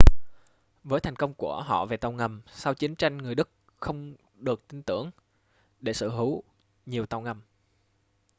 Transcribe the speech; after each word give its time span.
với 0.83 1.01
thành 1.01 1.15
công 1.15 1.33
của 1.33 1.61
họ 1.61 1.85
về 1.85 1.97
tàu 1.97 2.11
ngầm 2.11 2.41
sau 2.47 2.73
chiến 2.73 2.95
tranh 2.95 3.17
người 3.17 3.35
đức 3.35 3.49
không 3.77 4.15
được 4.35 4.67
tin 4.67 4.81
tưởng 4.83 5.11
để 5.81 5.93
sở 5.93 6.09
hữu 6.09 6.43
nhiều 6.85 7.05
tàu 7.05 7.21
ngầm 7.21 7.41